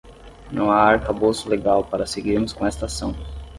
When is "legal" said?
1.47-1.83